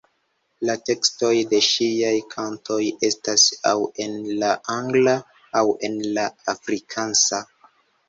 La 0.69 0.75
tekstoj 0.89 1.33
de 1.51 1.59
ŝiaj 1.65 2.15
kantoj 2.31 2.79
estas 3.11 3.45
aŭ 3.75 3.77
en 4.07 4.19
la 4.43 4.53
angla 4.81 5.17
aŭ 5.63 5.67
en 5.93 6.03
la 6.19 6.29
afrikansa. 6.59 7.47